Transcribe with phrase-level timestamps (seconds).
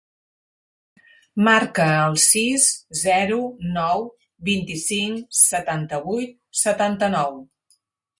[1.47, 2.65] Marca el sis,
[3.01, 3.37] zero,
[3.75, 4.01] nou,
[4.49, 7.39] vint-i-cinc, setanta-vuit, setanta-nou.